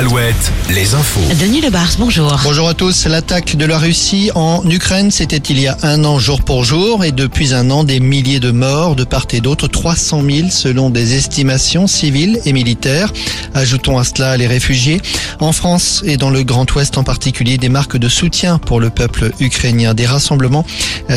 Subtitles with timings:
[0.00, 1.20] Alouette, les infos.
[1.38, 2.34] Denis Lebars, bonjour.
[2.42, 3.04] Bonjour à tous.
[3.04, 7.04] L'attaque de la Russie en Ukraine, c'était il y a un an jour pour jour
[7.04, 10.88] et depuis un an, des milliers de morts de part et d'autre, 300 000 selon
[10.88, 13.12] des estimations civiles et militaires.
[13.52, 15.02] Ajoutons à cela les réfugiés.
[15.38, 18.88] En France et dans le Grand Ouest en particulier, des marques de soutien pour le
[18.88, 19.92] peuple ukrainien.
[19.92, 20.64] Des rassemblements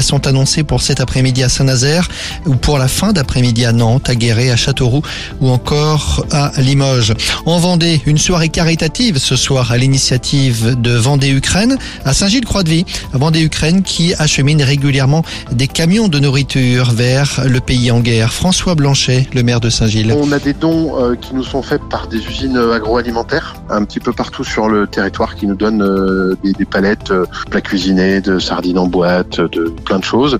[0.02, 2.10] sont annoncés pour cet après-midi à Saint-Nazaire
[2.46, 5.04] ou pour la fin d'après-midi à Nantes, à Guéret, à Châteauroux
[5.40, 7.14] ou encore à Limoges.
[7.46, 12.86] En Vendée, une soirée caritative ce soir à l'initiative de Vendée-Ukraine à Saint-Gilles-Croix-de-Vie.
[13.14, 18.34] Vendée-Ukraine qui achemine régulièrement des camions de nourriture vers le pays en guerre.
[18.34, 20.14] François Blanchet, le maire de Saint-Gilles.
[20.20, 24.02] On a des dons euh, qui nous sont faits par des usines agroalimentaires un petit
[24.02, 28.20] peu partout sur le territoire qui nous donnent euh, des, des, palettes, euh, plats cuisinés,
[28.20, 30.40] de sardines en boîte, de plein de choses.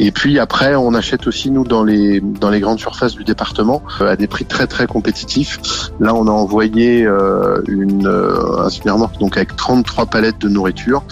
[0.00, 3.82] Et puis après, on achète aussi nous dans les dans les grandes surfaces du département
[4.00, 5.60] à des prix très très compétitifs.
[6.00, 7.06] Là, on a envoyé
[7.74, 11.02] une, euh, un supermarché donc avec 33 palettes de nourriture,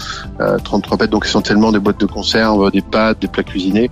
[0.63, 3.89] 33 palettes donc essentiellement des boîtes de conserve, des pâtes, des plats cuisinés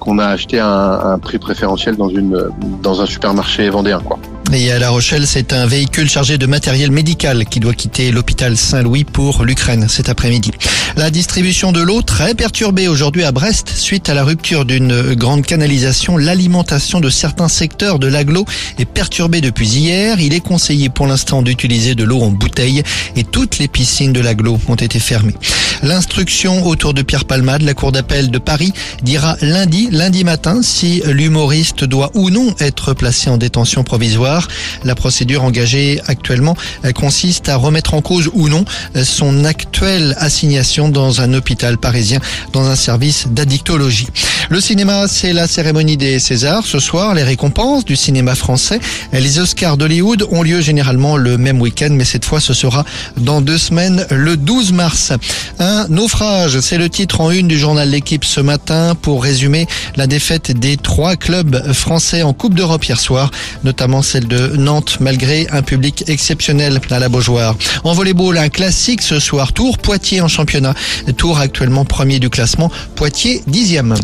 [0.00, 2.48] qu'on a acheté à un, un, prix préférentiel dans une
[2.82, 4.18] dans un supermarché vendéen quoi.
[4.52, 8.56] Et à La Rochelle, c'est un véhicule chargé de matériel médical qui doit quitter l'hôpital
[8.56, 10.50] Saint-Louis pour l'Ukraine cet après-midi.
[10.96, 15.44] La distribution de l'eau très perturbée aujourd'hui à Brest suite à la rupture d'une grande
[15.44, 16.16] canalisation.
[16.16, 18.46] L'alimentation de certains secteurs de l'agglo
[18.78, 20.18] est perturbée depuis hier.
[20.18, 22.82] Il est conseillé pour l'instant d'utiliser de l'eau en bouteille
[23.16, 25.34] et toutes les piscines de l'agglo ont été fermées.
[25.82, 31.02] L'instruction autour de Pierre Palmade, la Cour d'appel de Paris, dira lundi, lundi matin, si
[31.06, 34.37] l'humoriste doit ou non être placé en détention provisoire.
[34.84, 36.56] La procédure engagée actuellement
[36.94, 38.64] consiste à remettre en cause ou non
[39.02, 42.20] son actuelle assignation dans un hôpital parisien
[42.52, 44.08] dans un service d'addictologie.
[44.50, 46.64] Le cinéma, c'est la cérémonie des Césars.
[46.64, 48.80] Ce soir, les récompenses du cinéma français.
[49.12, 52.86] Les Oscars d'Hollywood ont lieu généralement le même week-end, mais cette fois, ce sera
[53.18, 55.12] dans deux semaines, le 12 mars.
[55.58, 60.06] Un naufrage, c'est le titre en une du journal L'équipe ce matin pour résumer la
[60.06, 63.30] défaite des trois clubs français en Coupe d'Europe hier soir,
[63.64, 67.54] notamment celle de Nantes, malgré un public exceptionnel à la Beaujoire.
[67.84, 70.72] En volleyball, un classique ce soir, Tours, Poitiers en championnat.
[71.18, 73.94] Tours actuellement premier du classement, Poitiers dixième.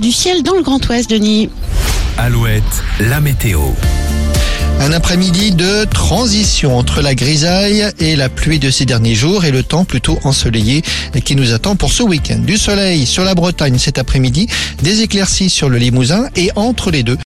[0.00, 1.50] Du ciel dans le Grand Ouest, Denis.
[2.16, 2.62] Alouette,
[2.98, 3.60] la météo.
[4.80, 9.50] Un après-midi de transition entre la grisaille et la pluie de ces derniers jours et
[9.50, 10.82] le temps plutôt ensoleillé
[11.24, 12.38] qui nous attend pour ce week-end.
[12.38, 14.48] Du soleil sur la Bretagne cet après-midi,
[14.82, 17.14] des éclaircies sur le Limousin et entre les deux,